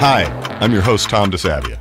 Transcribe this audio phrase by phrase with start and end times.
[0.00, 0.24] Hi,
[0.62, 1.78] I'm your host, Tom DeSavia.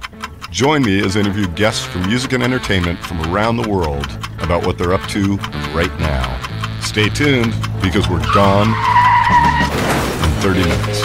[0.52, 4.08] Join me as I interview guests from music and entertainment from around the world
[4.42, 5.38] about what they're up to
[5.74, 6.82] right now.
[6.82, 8.68] Stay tuned because we're gone
[10.26, 11.02] in 30 minutes.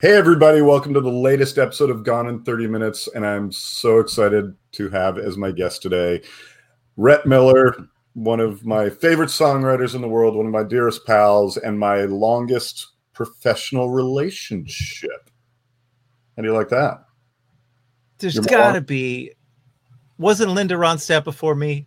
[0.00, 3.10] Hey, everybody, welcome to the latest episode of Gone in 30 Minutes.
[3.14, 6.22] And I'm so excited to have as my guest today
[6.96, 7.76] Rhett Miller,
[8.14, 12.04] one of my favorite songwriters in the world, one of my dearest pals, and my
[12.04, 12.86] longest
[13.26, 15.28] professional relationship.
[16.36, 17.04] How do you like that?
[18.16, 19.32] There's got to be.
[20.16, 21.86] Wasn't Linda Ronstadt before me?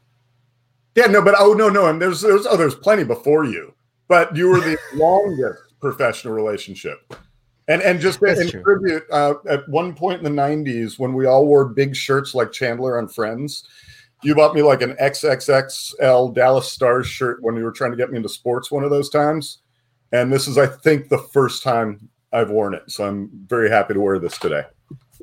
[0.96, 3.74] Yeah, no, but oh no, no, and there's there's oh there's plenty before you,
[4.08, 7.16] but you were the longest professional relationship.
[7.68, 11.26] And and just to in tribute, uh, at one point in the '90s, when we
[11.26, 13.64] all wore big shirts like Chandler on Friends,
[14.22, 18.12] you bought me like an XXXL Dallas Stars shirt when you were trying to get
[18.12, 19.63] me into sports one of those times.
[20.14, 22.90] And this is, I think, the first time I've worn it.
[22.90, 24.64] So I'm very happy to wear this today.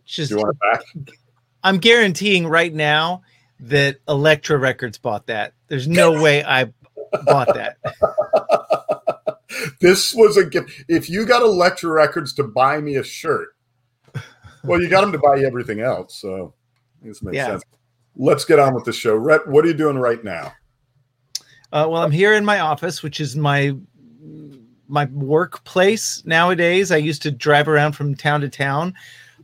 [0.05, 1.17] Just, Do you want it back?
[1.63, 3.23] I'm guaranteeing right now
[3.61, 5.55] that Elektra Records bought that.
[5.69, 6.73] There's no way I
[7.25, 7.79] bought that.
[9.81, 10.85] this was a gift.
[10.89, 13.49] If you got Elektra Records to buy me a shirt,
[14.65, 16.17] well, you got them to buy you everything else.
[16.17, 16.53] So
[17.01, 17.47] this makes yeah.
[17.47, 17.63] sense
[18.17, 19.15] let's get on with the show.
[19.17, 20.53] Rhett, what are you doing right now?
[21.73, 23.75] Uh, well, I'm here in my office, which is my
[24.91, 26.91] my workplace nowadays.
[26.91, 28.95] I used to drive around from town to town,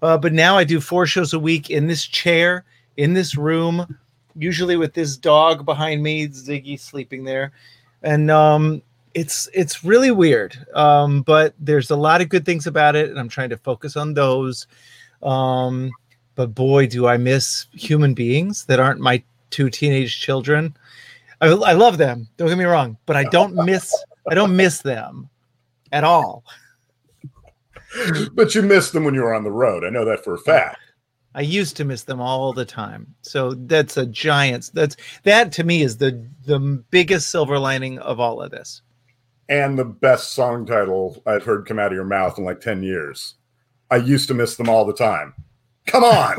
[0.02, 2.64] uh, but now I do four shows a week in this chair,
[2.96, 3.98] in this room,
[4.34, 7.52] usually with this dog behind me, Ziggy sleeping there,
[8.02, 8.82] and um,
[9.14, 10.56] it's it's really weird.
[10.74, 13.96] Um, but there's a lot of good things about it, and I'm trying to focus
[13.96, 14.66] on those.
[15.22, 15.90] Um,
[16.34, 20.76] but boy, do I miss human beings that aren't my two teenage children.
[21.40, 22.28] I, I love them.
[22.36, 23.92] Don't get me wrong, but I don't miss.
[24.28, 25.30] I don't miss them
[25.92, 26.44] at all.
[28.32, 29.84] But you missed them when you were on the road.
[29.84, 30.78] I know that for a fact.
[31.34, 33.14] I used to miss them all the time.
[33.22, 34.70] So that's a giant.
[34.72, 36.58] That's that to me is the the
[36.90, 38.82] biggest silver lining of all of this.
[39.48, 42.82] And the best song title I've heard come out of your mouth in like ten
[42.82, 43.34] years.
[43.90, 45.34] I used to miss them all the time.
[45.86, 46.36] Come on.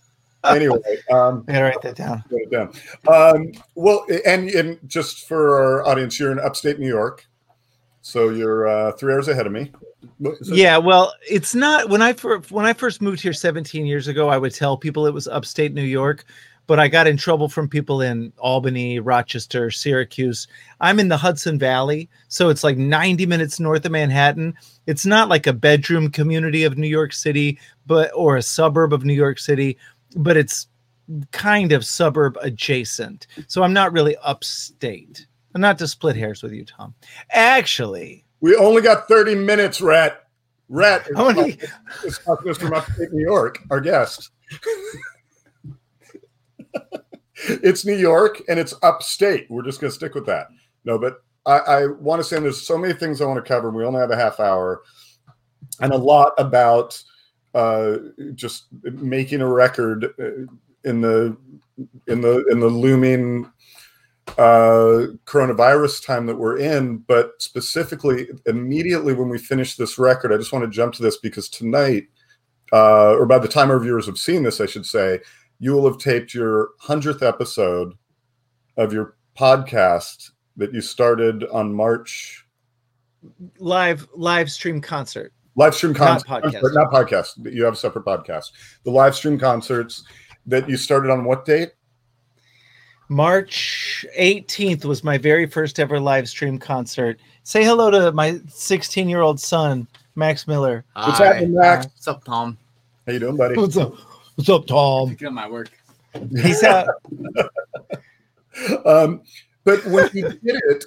[0.44, 0.78] anyway,
[1.10, 2.22] um, I gotta write that down.
[2.30, 2.72] Write it down.
[3.08, 7.26] Um, well, and, and just for our audience, you're in upstate New York,
[8.08, 9.70] so you're uh, three hours ahead of me.
[10.42, 14.30] Yeah, well, it's not when I when I first moved here 17 years ago.
[14.30, 16.24] I would tell people it was upstate New York,
[16.66, 20.48] but I got in trouble from people in Albany, Rochester, Syracuse.
[20.80, 24.54] I'm in the Hudson Valley, so it's like 90 minutes north of Manhattan.
[24.86, 29.04] It's not like a bedroom community of New York City, but or a suburb of
[29.04, 29.76] New York City,
[30.16, 30.66] but it's
[31.32, 33.26] kind of suburb adjacent.
[33.48, 35.26] So I'm not really upstate.
[35.54, 36.94] Not to split hairs with you, Tom.
[37.30, 40.24] Actually, we only got 30 minutes, Rhett.
[40.68, 41.58] Rhett is, talking,
[42.04, 44.30] is talking from upstate New York, our guest.
[47.34, 49.46] it's New York and it's upstate.
[49.50, 50.48] We're just going to stick with that.
[50.84, 53.70] No, but I, I want to say there's so many things I want to cover.
[53.70, 54.82] We only have a half hour,
[55.80, 57.02] and a lot about
[57.54, 57.96] uh,
[58.34, 60.46] just making a record uh,
[60.84, 61.36] in the
[62.06, 63.50] in the in the looming
[64.36, 66.98] uh, coronavirus time that we're in.
[66.98, 71.18] But specifically, immediately when we finish this record, I just want to jump to this
[71.18, 72.04] because tonight,
[72.72, 75.20] uh, or by the time our viewers have seen this, I should say,
[75.58, 77.94] you will have taped your 100th episode
[78.76, 82.44] of your podcast that you started on March
[83.58, 85.32] live live stream concert.
[85.56, 86.74] Live stream concert, not podcast.
[86.74, 87.52] not podcast.
[87.52, 88.52] You have a separate podcast.
[88.84, 90.04] The live stream concerts
[90.46, 91.70] that you started on what date?
[93.08, 97.18] March 18th was my very first ever live stream concert.
[97.42, 100.84] Say hello to my 16 year old son, Max Miller.
[100.94, 101.86] What's happening, Max?
[101.86, 102.58] What's up, Tom?
[103.06, 103.56] How you doing, buddy?
[103.56, 103.94] What's up?
[104.34, 105.08] What's up, Tom?
[105.10, 105.70] Picking my work.
[106.36, 106.88] He's out.
[108.84, 109.22] um,
[109.64, 110.84] but when you did it,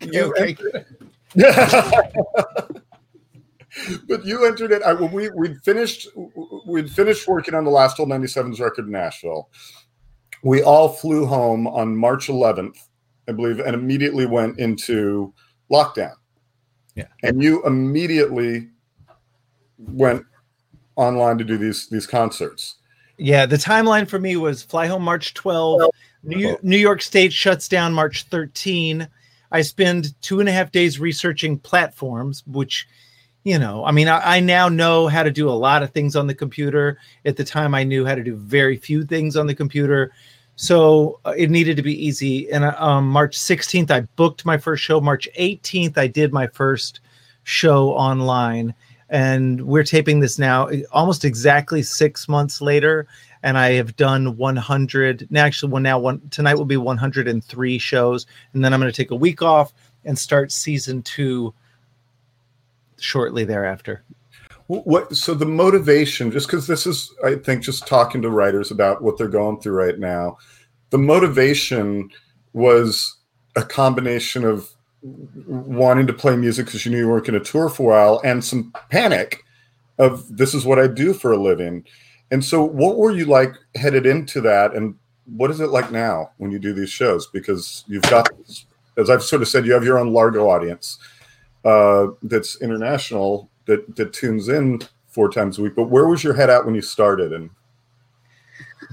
[0.12, 0.56] you okay.
[4.08, 4.82] but you entered it.
[4.82, 6.08] I, we we'd finished
[6.66, 9.50] we'd finished working on the last old 97s record in Nashville.
[10.44, 12.76] We all flew home on March 11th,
[13.28, 15.32] I believe, and immediately went into
[15.72, 16.14] lockdown.
[16.94, 18.68] Yeah, and you immediately
[19.78, 20.22] went
[20.96, 22.76] online to do these these concerts.
[23.16, 25.90] Yeah, the timeline for me was fly home March 12.
[26.24, 29.08] New, New York State shuts down March 13.
[29.52, 32.88] I spend two and a half days researching platforms, which,
[33.44, 36.16] you know, I mean, I, I, now know how to do a lot of things
[36.16, 36.98] on the computer.
[37.26, 40.12] At the time, I knew how to do very few things on the computer.
[40.56, 42.50] So uh, it needed to be easy.
[42.50, 45.00] And uh, um, March 16th, I booked my first show.
[45.00, 47.00] March 18th, I did my first
[47.44, 48.74] show online
[49.10, 53.06] and we're taping this now almost exactly six months later
[53.42, 58.64] and i have done 100 actually well now one tonight will be 103 shows and
[58.64, 59.74] then i'm going to take a week off
[60.06, 61.52] and start season two
[62.98, 64.04] shortly thereafter.
[64.66, 69.02] What so the motivation just because this is i think just talking to writers about
[69.02, 70.38] what they're going through right now
[70.88, 72.08] the motivation
[72.54, 73.18] was
[73.56, 74.70] a combination of
[75.46, 78.20] wanting to play music because you knew you weren't going to tour for a while
[78.24, 79.44] and some panic
[79.98, 81.84] of this is what I do for a living.
[82.30, 84.94] And so what were you like headed into that and
[85.26, 87.26] what is it like now when you do these shows?
[87.26, 88.28] Because you've got
[88.96, 90.98] as I've sort of said you have your own Largo audience
[91.64, 96.34] uh, that's international that that tunes in four times a week but where was your
[96.34, 97.50] head at when you started and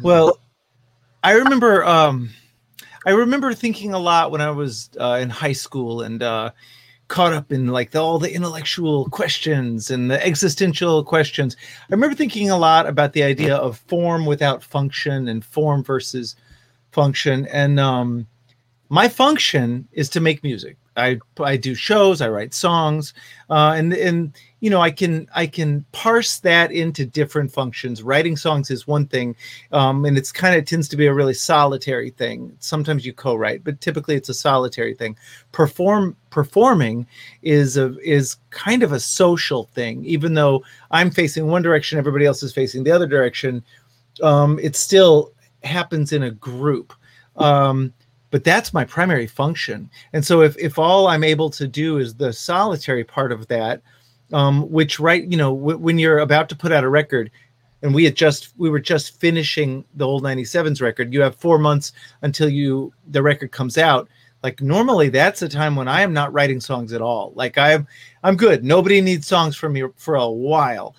[0.04, 0.40] well
[1.24, 2.30] I remember um
[3.06, 6.52] I remember thinking a lot when I was uh, in high school and uh,
[7.08, 11.58] caught up in like the, all the intellectual questions and the existential questions.
[11.90, 16.36] I remember thinking a lot about the idea of form without function and form versus
[16.92, 17.48] function.
[17.48, 18.28] And um,
[18.90, 20.78] my function is to make music.
[20.98, 23.14] I I do shows, I write songs,
[23.50, 28.04] uh, and and you know I can I can parse that into different functions.
[28.04, 29.36] Writing songs is one thing,
[29.72, 32.56] um, and it's kind of tends to be a really solitary thing.
[32.60, 35.18] Sometimes you co-write, but typically it's a solitary thing.
[35.54, 37.08] Perform performing
[37.42, 40.04] is a is kind of a social thing.
[40.04, 43.64] Even though I'm facing one direction, everybody else is facing the other direction.
[44.22, 45.32] Um, it still
[45.64, 46.94] happens in a group.
[47.38, 47.94] Um,
[48.32, 49.90] but that's my primary function.
[50.14, 53.82] And so if, if all i'm able to do is the solitary part of that
[54.34, 57.30] um, which right you know w- when you're about to put out a record
[57.84, 61.60] and we had just we were just finishing the old 97s record you have four
[61.60, 64.08] months until you the record comes out.
[64.44, 67.34] Like normally that's a time when i am not writing songs at all.
[67.36, 67.88] Like i'm
[68.24, 68.64] i'm good.
[68.64, 70.96] Nobody needs songs from me for a while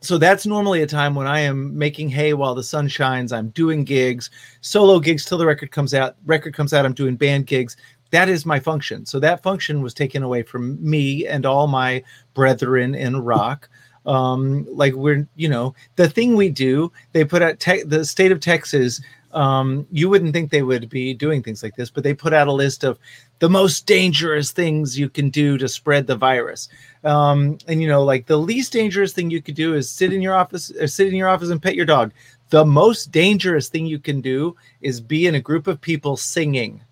[0.00, 3.32] so that's normally a time when I am making hay while the sun shines.
[3.32, 4.30] I'm doing gigs,
[4.60, 6.16] solo gigs till the record comes out.
[6.24, 7.76] Record comes out, I'm doing band gigs.
[8.10, 9.06] That is my function.
[9.06, 12.02] So that function was taken away from me and all my
[12.34, 13.68] brethren in rock.
[14.06, 18.32] Um, like we're, you know, the thing we do, they put out te- the state
[18.32, 19.00] of Texas
[19.32, 22.48] um, you wouldn't think they would be doing things like this, but they put out
[22.48, 22.98] a list of
[23.38, 26.68] the most dangerous things you can do to spread the virus.
[27.04, 30.20] Um, and you know, like the least dangerous thing you could do is sit in
[30.20, 32.12] your office, uh, sit in your office and pet your dog.
[32.50, 36.82] The most dangerous thing you can do is be in a group of people singing.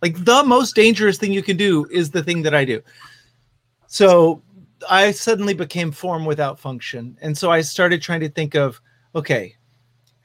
[0.00, 2.80] Like the most dangerous thing you can do is the thing that I do.
[3.88, 4.42] So
[4.88, 7.18] I suddenly became form without function.
[7.20, 8.80] And so I started trying to think of,
[9.14, 9.56] okay,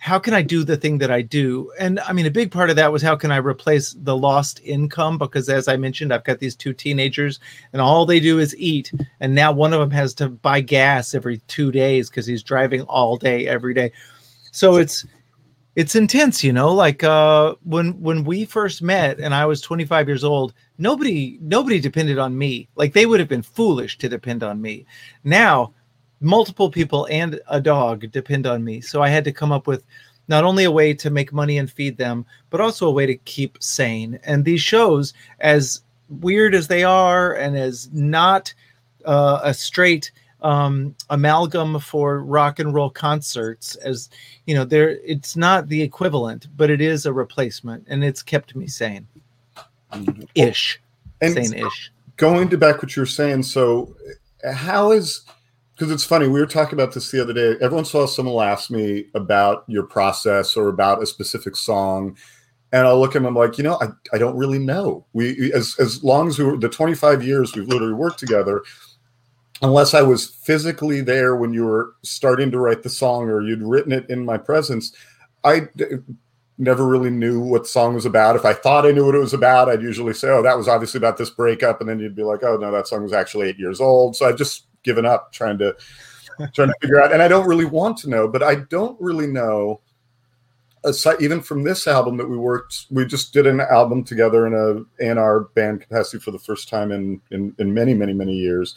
[0.04, 1.72] how can I do the thing that I do?
[1.80, 4.60] And I mean, a big part of that was how can I replace the lost
[4.62, 5.18] income?
[5.18, 7.40] Because as I mentioned, I've got these two teenagers
[7.72, 8.92] and all they do is eat.
[9.22, 12.82] And now one of them has to buy gas every two days because he's driving
[12.82, 13.94] all day, every day.
[14.52, 15.06] So it's,
[15.78, 20.10] it's intense, you know, like uh, when when we first met and I was 25
[20.10, 22.68] years old, nobody nobody depended on me.
[22.76, 24.86] Like they would have been foolish to depend on me.
[25.24, 25.74] Now
[26.24, 28.82] multiple people and a dog depend on me.
[28.82, 29.84] So I had to come up with
[30.28, 33.16] not only a way to make money and feed them, but also a way to
[33.16, 34.20] keep sane.
[34.24, 38.54] And these shows, as weird as they are and as not
[39.06, 40.12] uh, a straight
[40.42, 44.10] um, amalgam for rock and roll concerts, as
[44.46, 48.56] you know, there it's not the equivalent, but it is a replacement, and it's kept
[48.56, 49.08] me sane,
[50.36, 50.82] ish,
[51.22, 51.92] sane ish.
[52.18, 53.96] Going to back what you're saying, so
[54.54, 55.22] how is
[55.76, 57.56] because it's funny we were talking about this the other day.
[57.62, 61.56] Every once in a while someone ask me about your process or about a specific
[61.56, 62.18] song
[62.72, 65.06] and i'll look at them I'm like you know i, I don't really know.
[65.14, 68.64] We as, as long as we were the 25 years we've literally worked together
[69.62, 73.64] unless i was physically there when you were starting to write the song or you'd
[73.64, 74.94] written it in my presence
[75.44, 75.62] i
[76.58, 78.36] never really knew what the song was about.
[78.36, 80.68] If i thought i knew what it was about i'd usually say oh that was
[80.68, 83.48] obviously about this breakup and then you'd be like oh no that song was actually
[83.50, 84.16] eight years old.
[84.16, 85.76] So i just given up trying to
[86.54, 87.12] trying to figure out.
[87.12, 89.82] And I don't really want to know, but I don't really know.
[90.86, 94.54] Aside, even from this album that we worked, we just did an album together in
[94.54, 98.34] a in our band capacity for the first time in in, in many many many
[98.34, 98.76] years.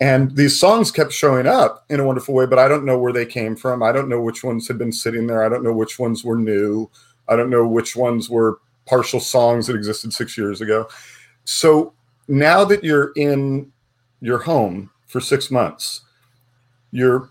[0.00, 3.12] And these songs kept showing up in a wonderful way, but I don't know where
[3.12, 3.82] they came from.
[3.82, 5.44] I don't know which ones had been sitting there.
[5.44, 6.90] I don't know which ones were new.
[7.28, 10.88] I don't know which ones were partial songs that existed six years ago.
[11.44, 11.92] So
[12.28, 13.70] now that you're in
[14.20, 16.02] your home for six months.
[16.92, 17.28] You're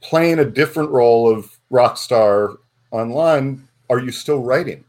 [0.00, 2.56] playing a different role of rock star
[2.92, 3.66] online.
[3.90, 4.84] Are you still writing?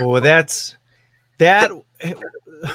[0.00, 0.76] Well, that's
[1.38, 1.70] that.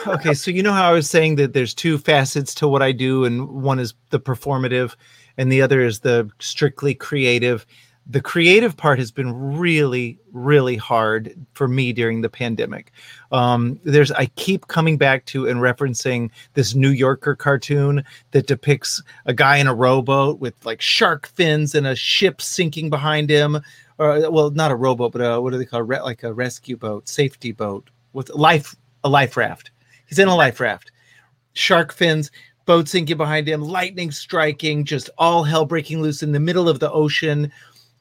[0.08, 2.94] okay, so you know how I was saying that there's two facets to what I
[2.94, 4.96] do, and one is the performative,
[5.38, 7.66] and the other is the strictly creative.
[8.12, 12.92] The creative part has been really, really hard for me during the pandemic.
[13.32, 19.04] Um, there's I keep coming back to and referencing this New Yorker cartoon that depicts
[19.26, 23.62] a guy in a rowboat with like shark fins and a ship sinking behind him,
[24.00, 26.04] or well, not a rowboat, but a, what do they call it?
[26.04, 29.70] like a rescue boat, safety boat with life a life raft.
[30.08, 30.92] He's in a life raft.
[31.54, 32.32] Shark fins,
[32.66, 36.80] boat sinking behind him, lightning striking, just all hell breaking loose in the middle of
[36.80, 37.52] the ocean.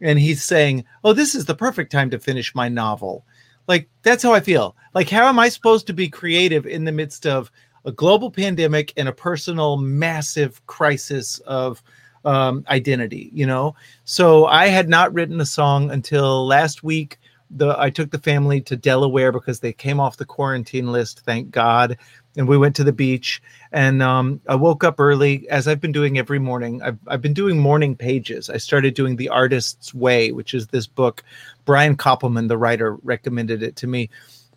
[0.01, 3.25] And he's saying, Oh, this is the perfect time to finish my novel.
[3.67, 4.77] Like, that's how I feel.
[4.95, 7.51] Like, how am I supposed to be creative in the midst of
[7.85, 11.83] a global pandemic and a personal massive crisis of
[12.25, 13.75] um, identity, you know?
[14.05, 17.19] So I had not written a song until last week
[17.51, 21.51] the I took the family to Delaware because they came off the quarantine list, thank
[21.51, 21.97] God.
[22.37, 23.43] And we went to the beach.
[23.73, 26.81] And um, I woke up early, as I've been doing every morning.
[26.83, 28.49] I've, I've been doing morning pages.
[28.49, 31.25] I started doing The Artist's Way, which is this book.
[31.65, 34.09] Brian Koppelman, the writer, recommended it to me.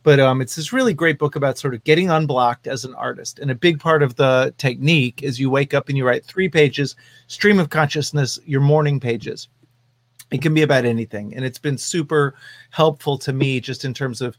[0.04, 3.40] But um, it's this really great book about sort of getting unblocked as an artist.
[3.40, 6.50] And a big part of the technique is you wake up and you write three
[6.50, 6.96] pages,
[7.28, 9.48] stream of consciousness, your morning pages
[10.32, 12.36] it can be about anything and it's been super
[12.72, 14.38] helpful to me just in terms of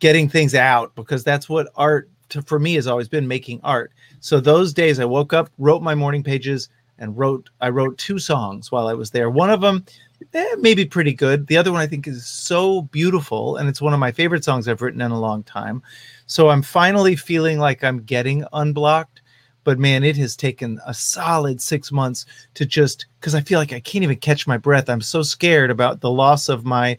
[0.00, 3.92] getting things out because that's what art to, for me has always been making art.
[4.20, 6.68] So those days i woke up wrote my morning pages
[6.98, 9.30] and wrote i wrote two songs while i was there.
[9.30, 9.84] One of them
[10.32, 11.46] eh, maybe pretty good.
[11.46, 14.66] The other one i think is so beautiful and it's one of my favorite songs
[14.66, 15.82] i've written in a long time.
[16.26, 19.22] So i'm finally feeling like i'm getting unblocked
[19.64, 23.72] but man, it has taken a solid six months to just because I feel like
[23.72, 24.88] I can't even catch my breath.
[24.88, 26.98] I'm so scared about the loss of my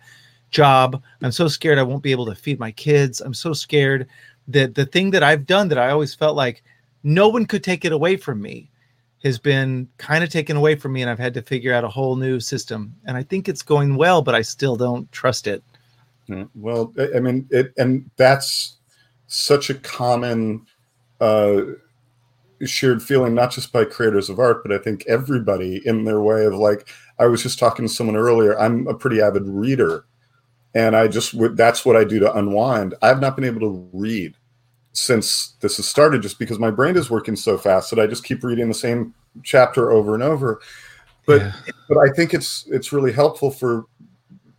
[0.49, 1.01] job.
[1.21, 3.21] I'm so scared I won't be able to feed my kids.
[3.21, 4.07] I'm so scared
[4.47, 6.63] that the thing that I've done that I always felt like
[7.03, 8.69] no one could take it away from me
[9.23, 11.89] has been kind of taken away from me and I've had to figure out a
[11.89, 12.93] whole new system.
[13.05, 15.63] And I think it's going well, but I still don't trust it.
[16.55, 18.77] Well, I mean, it, and that's
[19.27, 20.65] such a common
[21.19, 21.61] uh,
[22.65, 26.45] shared feeling not just by creators of art but i think everybody in their way
[26.45, 30.05] of like i was just talking to someone earlier i'm a pretty avid reader.
[30.73, 32.95] And i just that's what i do to unwind.
[33.01, 34.35] I've not been able to read
[34.93, 38.23] since this has started just because my brain is working so fast that i just
[38.23, 40.61] keep reading the same chapter over and over.
[41.25, 41.53] But yeah.
[41.87, 43.85] but i think it's it's really helpful for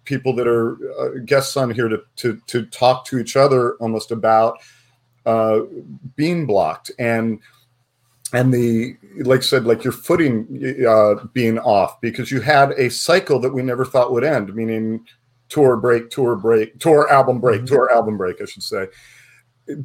[0.04, 4.10] people that are uh, guests on here to to to talk to each other almost
[4.10, 4.58] about
[5.26, 5.60] uh,
[6.14, 6.90] being blocked.
[6.98, 7.40] And
[8.32, 10.46] and the like I said like your footing
[10.86, 15.04] uh, being off because you had a cycle that we never thought would end meaning
[15.48, 17.74] tour break tour break tour album break mm-hmm.
[17.74, 18.86] tour album break i should say.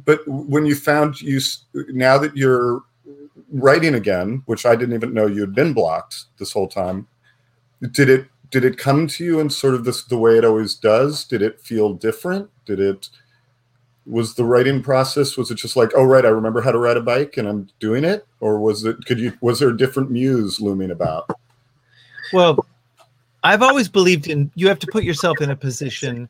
[0.04, 1.40] But when you found you
[1.88, 2.82] now that you're
[3.50, 7.06] writing again which i didn't even know you had been blocked this whole time
[7.90, 10.74] did it did it come to you in sort of this the way it always
[10.74, 11.24] does?
[11.24, 12.50] Did it feel different?
[12.66, 13.08] Did it
[14.04, 16.96] was the writing process was it just like oh right i remember how to ride
[16.96, 20.10] a bike and i'm doing it or was it could you was there a different
[20.10, 21.30] muse looming about?
[22.32, 22.66] Well
[23.44, 26.28] i've always believed in you have to put yourself in a position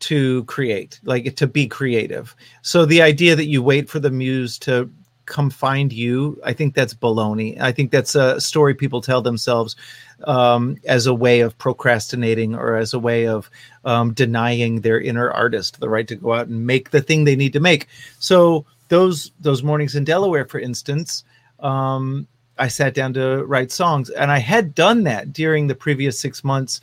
[0.00, 2.34] to create like to be creative.
[2.62, 4.90] So the idea that you wait for the muse to
[5.28, 9.76] come find you i think that's baloney i think that's a story people tell themselves
[10.24, 13.50] um, as a way of procrastinating or as a way of
[13.84, 17.36] um, denying their inner artist the right to go out and make the thing they
[17.36, 17.88] need to make.
[18.18, 21.24] So those those mornings in Delaware, for instance,
[21.60, 22.26] um,
[22.58, 26.42] I sat down to write songs, and I had done that during the previous six
[26.42, 26.80] months.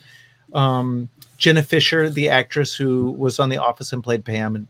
[0.54, 4.66] Um, Jenna Fischer, the actress who was on The Office and played Pam, and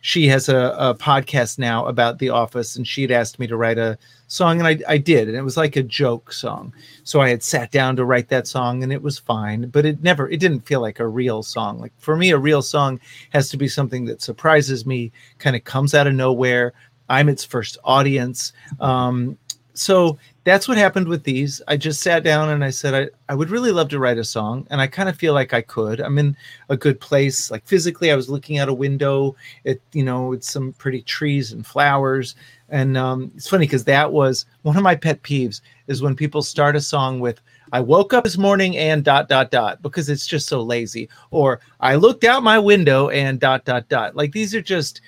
[0.00, 3.56] she has a, a podcast now about The Office, and she had asked me to
[3.56, 3.98] write a
[4.28, 6.72] song, and I, I did, and it was like a joke song.
[7.04, 10.02] So I had sat down to write that song, and it was fine, but it
[10.02, 11.78] never, it didn't feel like a real song.
[11.78, 13.00] Like for me, a real song
[13.30, 16.72] has to be something that surprises me, kind of comes out of nowhere.
[17.08, 18.52] I'm its first audience.
[18.80, 19.38] Um,
[19.76, 21.60] so that's what happened with these.
[21.66, 24.24] I just sat down and I said, I, I would really love to write a
[24.24, 24.66] song.
[24.70, 26.00] And I kind of feel like I could.
[26.00, 26.36] I'm in
[26.68, 27.50] a good place.
[27.50, 31.52] Like physically, I was looking out a window at, you know, it's some pretty trees
[31.52, 32.36] and flowers.
[32.68, 36.42] And um, it's funny because that was one of my pet peeves is when people
[36.42, 37.40] start a song with,
[37.72, 41.08] I woke up this morning and dot, dot, dot, because it's just so lazy.
[41.32, 44.14] Or I looked out my window and dot, dot, dot.
[44.14, 45.00] Like these are just,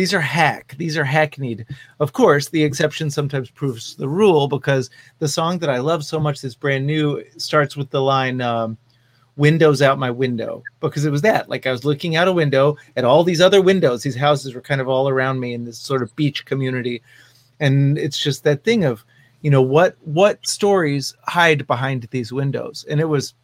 [0.00, 0.74] these are hack.
[0.78, 1.66] These are hackneyed.
[1.98, 4.88] Of course the exception sometimes proves the rule because
[5.18, 8.78] the song that i love so much that's brand new starts with the line um,
[9.36, 11.50] windows out my window because it was that.
[11.50, 14.02] Like I was looking out a window at all these other windows.
[14.02, 17.02] These houses were kind of all around me in this sort of beach community,
[17.58, 19.04] and it's just that thing of
[19.42, 23.34] you know what what stories hide behind these windows, and it was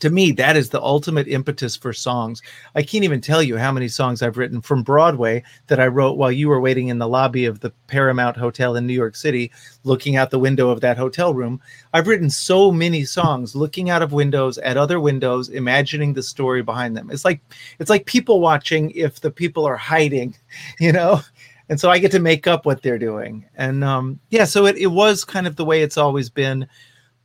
[0.00, 2.42] to me that is the ultimate impetus for songs.
[2.74, 6.16] I can't even tell you how many songs i've written from broadway that i wrote
[6.16, 9.50] while you were waiting in the lobby of the paramount hotel in new york city
[9.84, 11.60] looking out the window of that hotel room.
[11.94, 16.62] I've written so many songs looking out of windows at other windows imagining the story
[16.62, 17.10] behind them.
[17.10, 17.40] It's like
[17.78, 20.36] it's like people watching if the people are hiding
[20.80, 21.20] you know?
[21.68, 23.44] And so i get to make up what they're doing.
[23.56, 26.68] And um yeah so it, it was kind of the way it's always been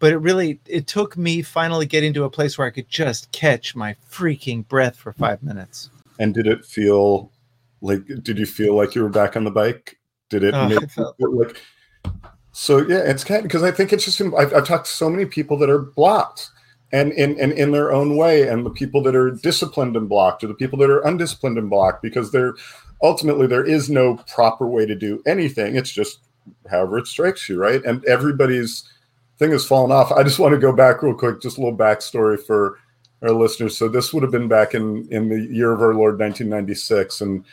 [0.01, 3.31] but it really it took me finally getting to a place where I could just
[3.31, 5.89] catch my freaking breath for five minutes.
[6.19, 7.31] And did it feel
[7.81, 8.01] like?
[8.21, 9.97] Did you feel like you were back on the bike?
[10.29, 11.61] Did it Oh, make felt- like?
[12.51, 15.09] So yeah, it's kind of because I think it's just I've, I've talked to so
[15.09, 16.49] many people that are blocked.
[16.93, 20.43] And in, and in their own way, and the people that are disciplined and blocked,
[20.43, 22.53] or the people that are undisciplined and blocked, because they're
[23.01, 25.77] ultimately there is no proper way to do anything.
[25.77, 26.19] It's just
[26.69, 27.81] however it strikes you, right?
[27.85, 28.83] And everybody's
[29.41, 30.11] thing has fallen off.
[30.11, 32.77] I just want to go back real quick, just a little backstory for
[33.23, 33.75] our listeners.
[33.75, 37.43] So this would have been back in in the year of our Lord 1996, and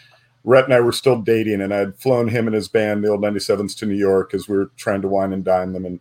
[0.44, 3.08] Rhett and I were still dating, and I had flown him and his band, the
[3.08, 5.98] old 97s, to New York as we were trying to wine and dine them and,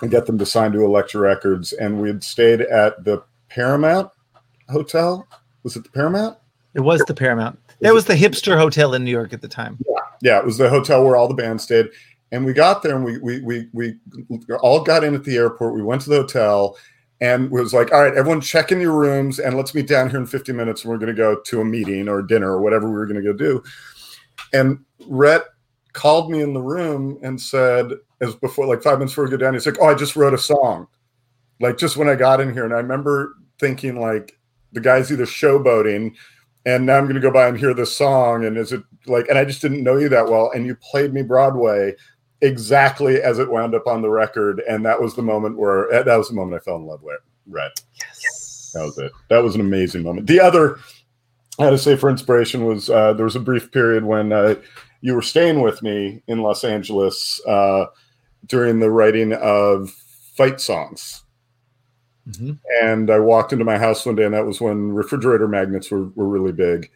[0.00, 1.72] and get them to sign to Elektra Records.
[1.72, 4.10] And we had stayed at the Paramount
[4.68, 5.28] Hotel.
[5.62, 6.38] Was it the Paramount?
[6.74, 7.58] It was the Paramount.
[7.80, 9.78] That was the hipster hotel in New York at the time.
[9.88, 11.88] Yeah, Yeah, it was the hotel where all the bands stayed.
[12.32, 13.94] And we got there and we we we we
[14.62, 15.74] all got in at the airport.
[15.74, 16.76] We went to the hotel
[17.20, 20.18] and was like, all right, everyone check in your rooms and let's meet down here
[20.18, 22.94] in 50 minutes and we're gonna go to a meeting or dinner or whatever we
[22.94, 23.62] were gonna go do.
[24.52, 25.44] And Rhett
[25.92, 29.36] called me in the room and said, as before, like five minutes before we go
[29.36, 30.88] down, he's like, Oh, I just wrote a song.
[31.60, 32.64] Like just when I got in here.
[32.64, 34.38] And I remember thinking like
[34.72, 36.14] the guy's either showboating
[36.64, 38.44] and now I'm going to go by and hear this song.
[38.44, 40.50] And is it like, and I just didn't know you that well.
[40.54, 41.94] And you played me Broadway
[42.42, 44.62] exactly as it wound up on the record.
[44.68, 47.02] And that was the moment where, eh, that was the moment I fell in love
[47.02, 47.80] with Rhett.
[47.94, 48.72] Yes.
[48.74, 49.12] That was it.
[49.30, 50.26] That was an amazing moment.
[50.26, 50.78] The other,
[51.58, 54.56] I had to say for inspiration was uh, there was a brief period when uh,
[55.00, 57.86] you were staying with me in Los Angeles uh,
[58.46, 59.90] during the writing of
[60.36, 61.22] fight songs
[62.28, 62.58] Mhm.
[62.80, 66.04] and I walked into my house one day, and that was when refrigerator magnets were,
[66.10, 66.88] were really big.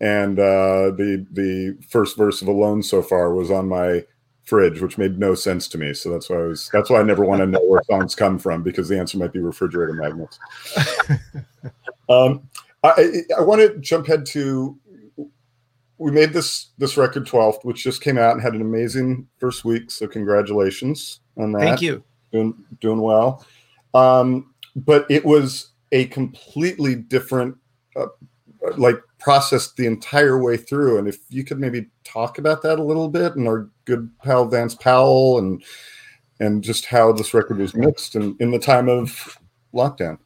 [0.00, 4.04] And uh, the the first verse of "Alone So Far" was on my
[4.46, 5.92] fridge, which made no sense to me.
[5.92, 8.38] So that's why I was that's why I never want to know where songs come
[8.38, 10.38] from because the answer might be refrigerator magnets.
[12.08, 12.48] um,
[12.82, 14.78] I, I- want to jump ahead to
[15.98, 19.64] we made this this record 12th, which just came out and had an amazing first
[19.64, 19.90] week.
[19.90, 22.04] So congratulations on that Thank you.
[22.32, 23.44] doing doing well.
[23.94, 27.56] Um, but it was a completely different,
[27.96, 28.06] uh,
[28.76, 30.98] like process the entire way through.
[30.98, 34.46] And if you could maybe talk about that a little bit, and our good pal
[34.46, 35.64] Vance Powell, and
[36.38, 39.36] and just how this record was mixed in, in the time of
[39.74, 40.18] lockdown.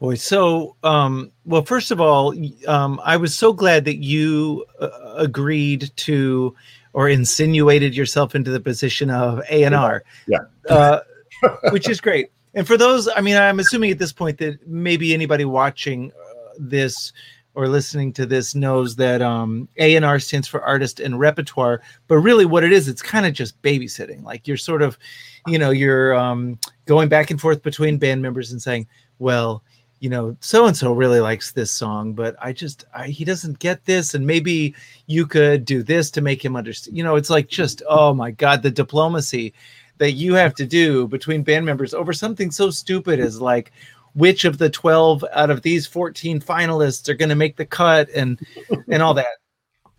[0.00, 2.34] Boy, so um, well, first of all,
[2.66, 6.54] um, I was so glad that you uh, agreed to
[6.92, 10.04] or insinuated yourself into the position of A and R.
[10.26, 10.40] Yeah.
[10.68, 11.00] uh,
[11.70, 12.28] which is great.
[12.52, 16.50] And for those, I mean, I'm assuming at this point that maybe anybody watching uh,
[16.58, 17.14] this
[17.54, 21.82] or listening to this knows that um, A and R stands for artist and repertoire.
[22.06, 24.22] But really, what it is, it's kind of just babysitting.
[24.22, 24.98] Like you're sort of,
[25.46, 28.86] you know, you're um, going back and forth between band members and saying,
[29.18, 29.62] well
[30.00, 33.58] you know so and so really likes this song but i just I, he doesn't
[33.58, 34.74] get this and maybe
[35.06, 38.30] you could do this to make him understand you know it's like just oh my
[38.30, 39.54] god the diplomacy
[39.98, 43.72] that you have to do between band members over something so stupid as like
[44.14, 48.08] which of the 12 out of these 14 finalists are going to make the cut
[48.10, 48.40] and
[48.88, 49.38] and all that.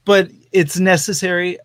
[0.05, 1.59] But it's necessary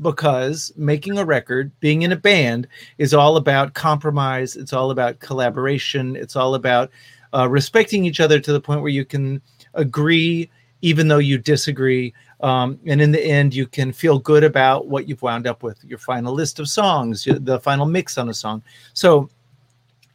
[0.00, 2.66] because making a record being in a band
[2.98, 6.90] is all about compromise it's all about collaboration it's all about
[7.32, 9.40] uh, respecting each other to the point where you can
[9.74, 14.88] agree even though you disagree um, and in the end you can feel good about
[14.88, 18.34] what you've wound up with your final list of songs the final mix on a
[18.34, 18.62] song.
[18.92, 19.30] So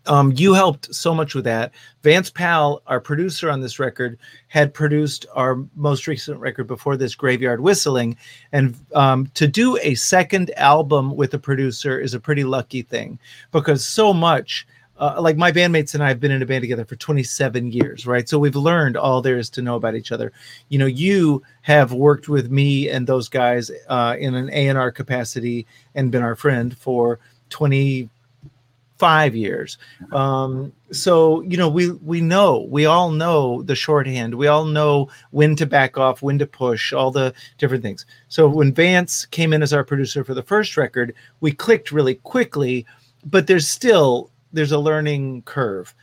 [0.08, 1.72] um, you helped so much with that.
[2.04, 4.18] Vance Powell, our producer on this record,
[4.48, 8.18] had produced our most recent record before this, Graveyard Whistling.
[8.52, 13.20] And um, to do a second album with a producer is a pretty lucky thing
[13.52, 14.66] because so much,
[15.00, 18.08] uh, like my bandmates and I have been in a band together for 27 years,
[18.08, 18.28] right?
[18.28, 20.32] So we've learned all there is to know about each other.
[20.70, 25.68] You know, you have worked with me and those guys uh, in an A&R capacity
[25.94, 28.10] and been our friend for 20
[28.98, 29.78] five years.
[30.12, 34.36] Um, so you know, we we know we all know the shorthand.
[34.36, 38.06] We all know when to back off, when to push, all the different things.
[38.28, 42.16] So when Vance came in as our producer for the first record, we clicked really
[42.16, 42.86] quickly,
[43.26, 45.94] but there's still there's a learning curve.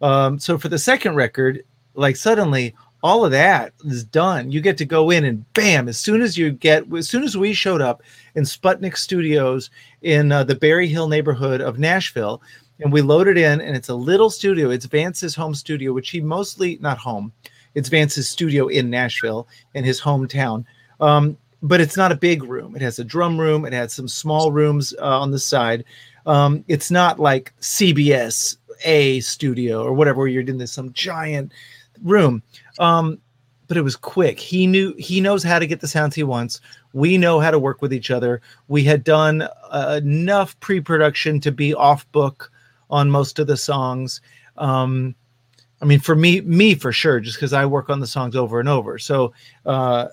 [0.00, 1.64] Um, so for the second record,
[1.94, 4.50] like suddenly all of that is done.
[4.50, 7.36] You get to go in and bam, as soon as you get, as soon as
[7.36, 8.02] we showed up
[8.34, 9.68] in Sputnik Studios
[10.00, 12.40] in uh, the Berry Hill neighborhood of Nashville,
[12.80, 14.70] and we loaded in, and it's a little studio.
[14.70, 17.30] It's Vance's home studio, which he mostly not home.
[17.74, 20.64] It's Vance's studio in Nashville in his hometown.
[20.98, 22.74] Um, but it's not a big room.
[22.74, 23.66] It has a drum room.
[23.66, 25.84] It has some small rooms uh, on the side.
[26.24, 31.52] Um, it's not like CBS A studio or whatever, where you're in this some giant
[32.02, 32.42] room.
[32.78, 33.18] Um,
[33.66, 34.38] but it was quick.
[34.38, 36.60] He knew he knows how to get the sounds he wants.
[36.92, 38.42] We know how to work with each other.
[38.68, 42.52] We had done uh, enough pre-production to be off book
[42.90, 44.20] on most of the songs.
[44.58, 45.14] Um,
[45.80, 48.60] I mean, for me, me for sure, just because I work on the songs over
[48.60, 48.98] and over.
[48.98, 49.32] So,
[49.66, 50.08] uh,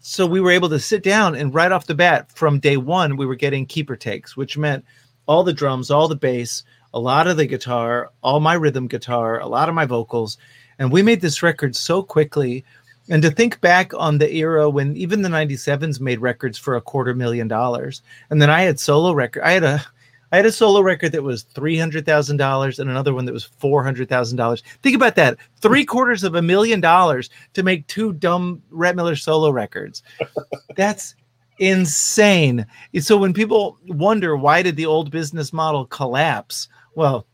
[0.00, 3.16] so we were able to sit down and right off the bat, from day one,
[3.16, 4.84] we were getting keeper takes, which meant
[5.26, 9.40] all the drums, all the bass, a lot of the guitar, all my rhythm guitar,
[9.40, 10.38] a lot of my vocals,
[10.78, 12.64] and we made this record so quickly.
[13.10, 16.80] And to think back on the era when even the 97s made records for a
[16.80, 18.00] quarter million dollars.
[18.30, 19.42] And then I had solo record.
[19.42, 19.84] I had a
[20.32, 23.32] I had a solo record that was three hundred thousand dollars and another one that
[23.32, 24.64] was four hundred thousand dollars.
[24.82, 29.14] Think about that: three quarters of a million dollars to make two dumb Rhett Miller
[29.14, 30.02] solo records.
[30.76, 31.14] That's
[31.60, 32.66] insane.
[32.98, 37.26] So when people wonder why did the old business model collapse, well,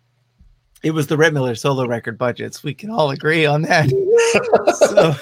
[0.82, 2.62] it was the Rhett Miller solo record budgets.
[2.62, 3.90] We can all agree on that.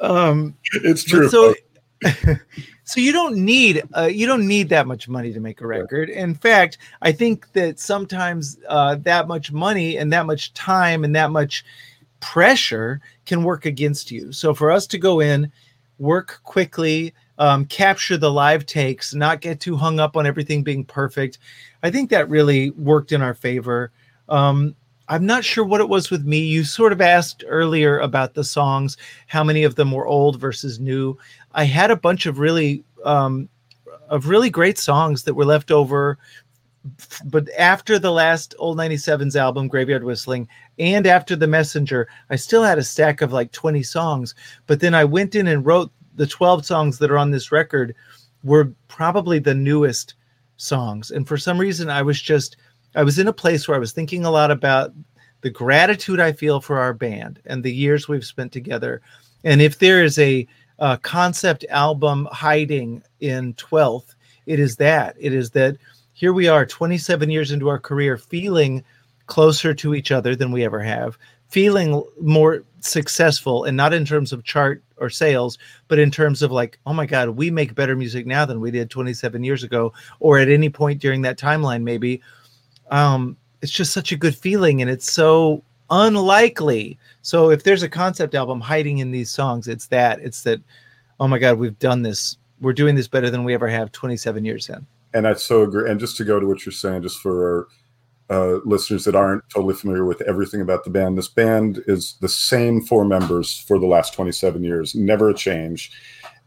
[0.00, 1.28] so, um, it's true.
[1.28, 1.54] So,
[2.84, 6.08] so you don't need uh, you don't need that much money to make a record.
[6.08, 11.14] In fact, I think that sometimes uh, that much money and that much time and
[11.14, 11.64] that much
[12.20, 14.32] pressure can work against you.
[14.32, 15.52] So for us to go in,
[15.98, 20.84] work quickly, um, capture the live takes, not get too hung up on everything being
[20.84, 21.38] perfect,
[21.82, 23.90] I think that really worked in our favor.
[24.28, 24.74] Um,
[25.08, 26.38] I'm not sure what it was with me.
[26.38, 28.96] You sort of asked earlier about the songs,
[29.28, 31.16] how many of them were old versus new.
[31.52, 33.48] I had a bunch of really um,
[34.08, 36.18] of really great songs that were left over
[37.24, 42.62] but after the last old 97s album graveyard whistling and after the messenger i still
[42.62, 44.34] had a stack of like 20 songs
[44.66, 47.94] but then i went in and wrote the 12 songs that are on this record
[48.44, 50.14] were probably the newest
[50.56, 52.56] songs and for some reason i was just
[52.96, 54.92] I was in a place where I was thinking a lot about
[55.42, 59.02] the gratitude I feel for our band and the years we've spent together.
[59.44, 64.14] And if there is a, a concept album hiding in 12th,
[64.46, 65.14] it is that.
[65.20, 65.76] It is that
[66.14, 68.82] here we are 27 years into our career feeling
[69.26, 74.32] closer to each other than we ever have, feeling more successful and not in terms
[74.32, 77.94] of chart or sales, but in terms of like, oh my God, we make better
[77.94, 81.82] music now than we did 27 years ago, or at any point during that timeline,
[81.82, 82.22] maybe
[82.90, 86.98] um, it's just such a good feeling and it's so unlikely.
[87.22, 90.20] So if there's a concept album hiding in these songs, it's that.
[90.20, 90.60] It's that,
[91.20, 92.36] oh my God, we've done this.
[92.60, 94.86] We're doing this better than we ever have 27 years in.
[95.14, 95.90] And I so agree.
[95.90, 97.68] And just to go to what you're saying, just for
[98.30, 102.16] our uh, listeners that aren't totally familiar with everything about the band, this band is
[102.20, 105.92] the same four members for the last 27 years, never a change.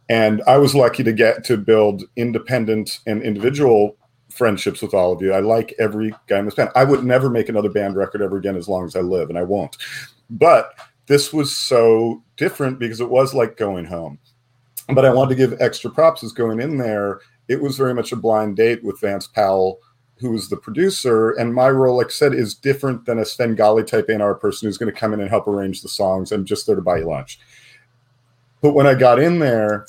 [0.10, 3.95] And I was lucky to get to build independent and individual
[4.39, 5.34] friendships with all of you.
[5.34, 6.71] I like every guy in this band.
[6.73, 9.38] I would never make another band record ever again as long as I live, and
[9.38, 9.78] I won't.
[10.30, 10.73] But
[11.06, 14.17] this was so different because it was like going home.
[14.88, 17.19] But I wanted to give extra props as going in there.
[17.49, 19.80] It was very much a blind date with Vance Powell,
[20.19, 21.32] who was the producer.
[21.32, 24.78] And my role, like I said, is different than a Svengali type A&R person who's
[24.78, 26.32] going to come in and help arrange the songs.
[26.32, 27.39] I'm just there to buy you lunch.
[28.62, 29.86] But when I got in there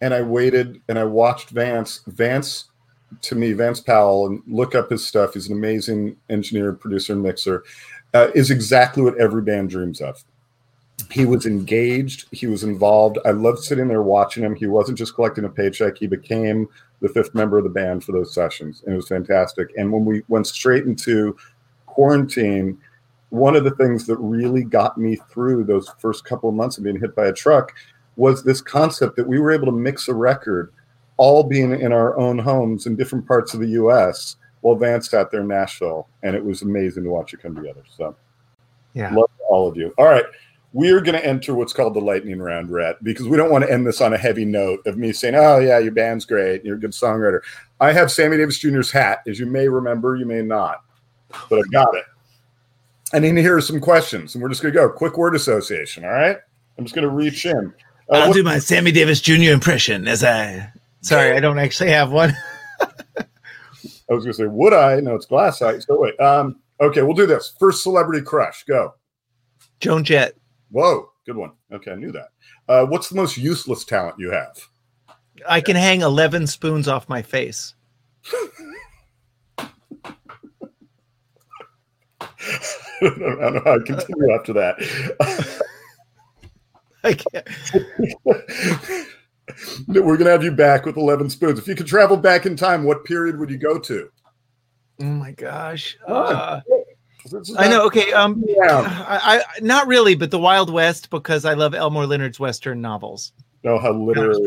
[0.00, 2.71] and I waited and I watched Vance, Vance
[3.20, 5.34] to me, Vance Powell, and look up his stuff.
[5.34, 7.64] He's an amazing engineer, producer, and mixer.
[8.14, 10.22] Uh, is exactly what every band dreams of.
[11.10, 12.26] He was engaged.
[12.30, 13.18] He was involved.
[13.24, 14.54] I loved sitting there watching him.
[14.54, 15.96] He wasn't just collecting a paycheck.
[15.96, 16.68] He became
[17.00, 19.72] the fifth member of the band for those sessions, and it was fantastic.
[19.76, 21.36] And when we went straight into
[21.86, 22.78] quarantine,
[23.30, 26.84] one of the things that really got me through those first couple of months of
[26.84, 27.72] being hit by a truck
[28.16, 30.72] was this concept that we were able to mix a record
[31.16, 34.36] all being in our own homes in different parts of the U.S.
[34.60, 37.82] while Vance sat there in Nashville, and it was amazing to watch it come together.
[37.96, 38.16] So,
[38.94, 39.94] yeah, love all of you.
[39.98, 40.24] All right,
[40.72, 43.64] we are going to enter what's called the lightning round, Rhett, because we don't want
[43.64, 46.64] to end this on a heavy note of me saying, "Oh yeah, your band's great,
[46.64, 47.40] you're a good songwriter."
[47.80, 50.82] I have Sammy Davis Jr.'s hat, as you may remember, you may not,
[51.50, 52.04] but I got it.
[53.12, 56.04] I need to hear some questions, and we're just going to go quick word association.
[56.04, 56.38] All right,
[56.78, 57.74] I'm just going to reach in.
[58.10, 59.52] Uh, I'll what- do my Sammy Davis Jr.
[59.52, 60.71] impression as I.
[61.02, 62.36] Sorry, I don't actually have one.
[62.80, 65.00] I was going to say, would I?
[65.00, 65.78] No, it's glass eye.
[65.80, 66.18] So wait.
[66.20, 67.54] Um, okay, we'll do this.
[67.58, 68.64] First celebrity crush.
[68.64, 68.94] Go.
[69.80, 70.36] Joan Jett.
[70.70, 71.52] Whoa, good one.
[71.72, 72.28] Okay, I knew that.
[72.68, 74.56] Uh, what's the most useless talent you have?
[75.48, 77.74] I can hang 11 spoons off my face.
[79.58, 79.68] I
[83.00, 83.18] don't
[83.54, 85.62] know how to continue after that.
[87.04, 87.48] I can't.
[89.88, 91.58] We're going to have you back with 11 spoons.
[91.58, 94.10] If you could travel back in time, what period would you go to?
[95.00, 95.96] Oh my gosh.
[96.06, 96.60] Uh,
[97.56, 97.86] I know.
[97.86, 98.12] Okay.
[98.12, 99.04] Um, yeah.
[99.08, 103.32] I, I, not really, but the Wild West because I love Elmore Leonard's Western novels.
[103.64, 104.46] Oh, how literally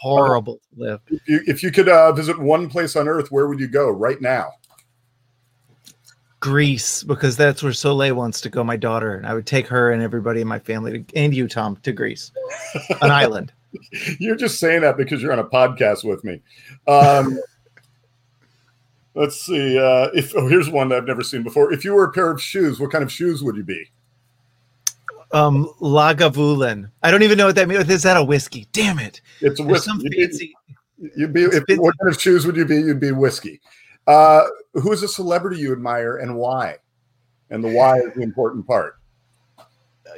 [0.00, 1.00] horrible to live.
[1.08, 3.90] If you, if you could uh, visit one place on Earth, where would you go
[3.90, 4.52] right now?
[6.40, 8.62] Greece, because that's where Soleil wants to go.
[8.62, 11.48] My daughter, and I would take her and everybody in my family to, and you,
[11.48, 12.30] Tom, to Greece,
[13.02, 13.52] an island.
[14.18, 16.40] You're just saying that because you're on a podcast with me.
[16.86, 17.38] Um,
[19.14, 19.78] let's see.
[19.78, 21.72] Uh, if oh, here's one that I've never seen before.
[21.72, 23.90] If you were a pair of shoes, what kind of shoes would you be?
[25.32, 26.90] Um, Lagavulin.
[27.02, 27.88] I don't even know what that means.
[27.90, 28.66] Is that a whiskey?
[28.72, 29.20] Damn it!
[29.40, 29.90] It's a whiskey.
[29.90, 30.54] Some you'd fancy.
[30.98, 31.42] Be, you'd be.
[31.42, 32.76] If, what kind of shoes would you be?
[32.76, 33.60] You'd be whiskey.
[34.06, 36.76] Uh, who is a celebrity you admire and why?
[37.50, 38.97] And the why is the important part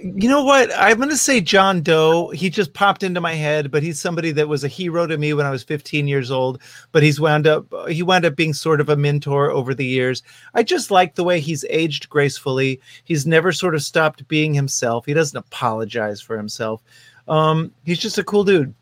[0.02, 0.70] you know what?
[0.76, 2.30] I'm going to say John Doe.
[2.30, 5.32] He just popped into my head, but he's somebody that was a hero to me
[5.34, 6.60] when I was 15 years old.
[6.92, 10.22] But he's wound up he wound up being sort of a mentor over the years.
[10.54, 12.80] I just like the way he's aged gracefully.
[13.04, 15.06] He's never sort of stopped being himself.
[15.06, 16.82] He doesn't apologize for himself.
[17.28, 18.74] Um, he's just a cool dude.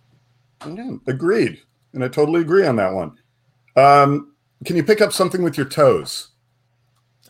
[0.67, 1.61] Yeah, agreed,
[1.93, 3.17] and I totally agree on that one.
[3.77, 4.33] Um,
[4.65, 6.29] can you pick up something with your toes?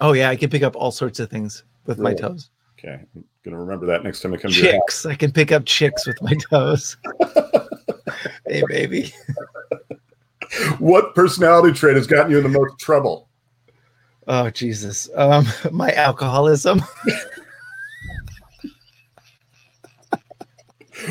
[0.00, 2.14] Oh yeah, I can pick up all sorts of things with really?
[2.14, 2.50] my toes.
[2.78, 5.04] Okay, I'm gonna remember that next time I come chicks.
[5.04, 6.96] I can pick up chicks with my toes.
[8.46, 9.12] hey, baby.
[10.78, 13.28] what personality trait has gotten you in the most trouble?
[14.28, 16.78] Oh Jesus, um, my alcoholism.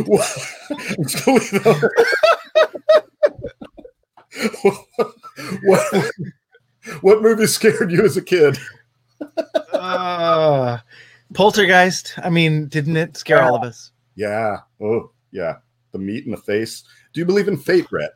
[0.05, 0.37] what,
[5.63, 6.11] what,
[7.01, 8.57] what movie scared you as a kid?
[9.73, 10.77] uh,
[11.33, 12.13] Poltergeist.
[12.23, 13.91] I mean, didn't it scare all of us?
[14.15, 14.57] Yeah.
[14.81, 15.55] Oh, yeah.
[15.91, 16.83] The meat in the face.
[17.13, 18.11] Do you believe in fate, Rhett?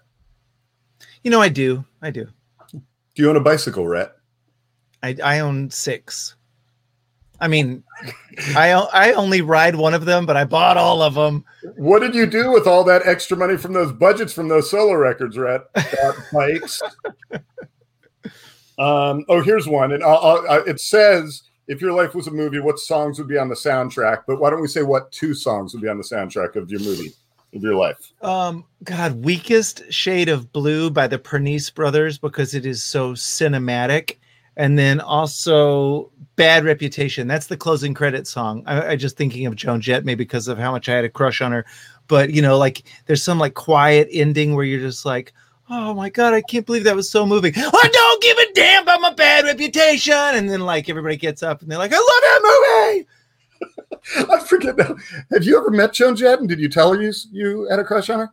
[1.24, 1.86] You know, I do.
[2.02, 2.28] I do.
[2.72, 2.82] Do
[3.16, 4.14] you own a bicycle, Rhett?
[5.04, 6.36] I, I own six.
[7.42, 7.84] I mean,
[8.56, 11.44] I I only ride one of them, but I bought all of them.
[11.76, 14.94] What did you do with all that extra money from those budgets from those solo
[14.94, 15.62] records, Rhett?
[16.34, 16.80] bikes.
[18.78, 21.42] um, oh, here's one, and I'll, I'll, it says
[21.72, 24.24] if your life was a movie, what songs would be on the soundtrack?
[24.28, 26.82] But why don't we say what two songs would be on the soundtrack of your
[26.82, 27.14] movie,
[27.56, 28.12] of your life?
[28.22, 34.18] Um, God, weakest shade of blue by the Pernice brothers because it is so cinematic,
[34.58, 37.26] and then also bad reputation.
[37.26, 38.64] That's the closing credit song.
[38.66, 41.10] I, I just thinking of Joan Jett, maybe because of how much I had a
[41.10, 41.66] crush on her.
[42.10, 45.32] But you know, like there's some like quiet ending where you're just like,
[45.72, 47.54] oh my god, I can't believe that was so moving.
[47.56, 50.14] I don't give a damn about my bad reputation.
[50.14, 53.08] And then like everybody gets up and they're like, I love that movie.
[54.34, 54.96] I forget now.
[55.32, 57.84] Have you ever met Joan Jett and did you tell her you you had a
[57.84, 58.30] crush on her?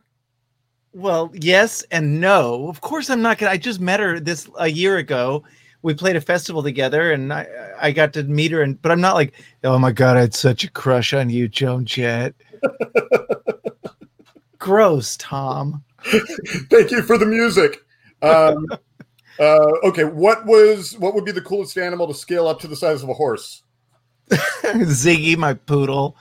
[0.93, 2.67] Well, yes and no.
[2.67, 3.51] Of course, I'm not gonna.
[3.51, 5.43] I just met her this a year ago.
[5.81, 7.47] We played a festival together, and I
[7.79, 8.63] I got to meet her.
[8.63, 11.47] And but I'm not like, oh my god, I had such a crush on you,
[11.47, 12.33] Joan Jett.
[14.57, 15.83] Gross, Tom.
[16.69, 17.83] Thank you for the music.
[18.21, 18.65] Um,
[19.39, 22.75] uh, okay, what was what would be the coolest animal to scale up to the
[22.75, 23.63] size of a horse?
[24.29, 26.15] Ziggy, my poodle.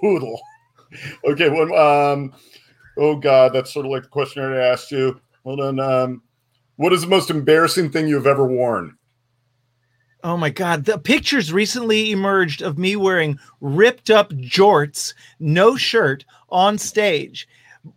[0.00, 0.40] poodle.
[1.24, 2.34] Okay, well, um,
[2.98, 5.20] oh god, that's sort of like the question I asked you.
[5.44, 5.80] Hold on.
[5.80, 6.22] Um,
[6.76, 8.96] what is the most embarrassing thing you've ever worn?
[10.24, 16.24] Oh my god, the pictures recently emerged of me wearing ripped up jorts, no shirt
[16.48, 17.48] on stage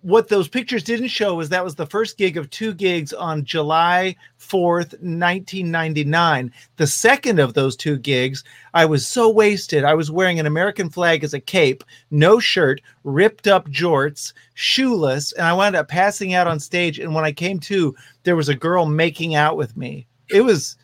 [0.02, 3.46] what those pictures didn't show was that was the first gig of two gigs on
[3.46, 6.52] July 4th, 1999.
[6.78, 8.44] The second of those two gigs,
[8.74, 9.84] I was so wasted.
[9.84, 15.34] I was wearing an American flag as a cape, no shirt, ripped up jorts, shoeless,
[15.34, 16.98] and I wound up passing out on stage.
[16.98, 20.08] And when I came to, there was a girl making out with me.
[20.30, 20.78] It was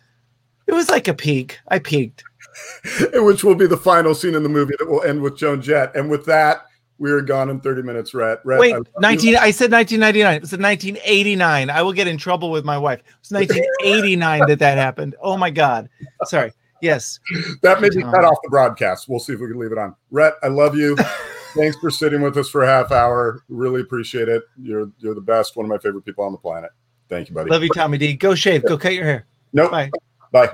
[0.67, 1.59] it was like a peak.
[1.69, 2.23] I peaked.
[3.13, 5.95] which will be the final scene in the movie that will end with Joan Jett.
[5.95, 6.65] And with that,
[7.01, 8.41] we are gone in 30 minutes, Rhett.
[8.45, 9.37] Rhett Wait, I 19 you.
[9.37, 10.35] I said 1999.
[10.35, 11.69] It was 1989.
[11.71, 12.99] I will get in trouble with my wife.
[12.99, 15.15] It was 1989 that that happened.
[15.19, 15.89] Oh my god.
[16.25, 16.53] Sorry.
[16.79, 17.19] Yes.
[17.63, 19.09] That may be Um, cut off the broadcast.
[19.09, 19.95] We'll see if we can leave it on.
[20.11, 20.95] Rhett, I love you.
[21.55, 23.41] Thanks for sitting with us for a half hour.
[23.49, 24.43] Really appreciate it.
[24.61, 25.57] You're you're the best.
[25.57, 26.69] One of my favorite people on the planet.
[27.09, 27.49] Thank you, buddy.
[27.49, 28.13] Love you Tommy D.
[28.13, 28.63] Go shave.
[28.63, 29.25] Go cut your hair.
[29.53, 29.71] Nope.
[29.71, 29.89] Bye.
[30.31, 30.49] Bye.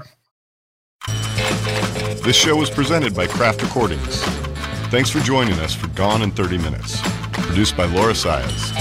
[2.23, 4.46] This show was presented by Craft Recordings.
[4.89, 7.01] Thanks for joining us for Gone in 30 Minutes.
[7.33, 8.71] Produced by Laura Sias.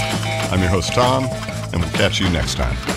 [0.51, 1.25] I'm your host, Tom,
[1.73, 2.96] and we'll catch you next time.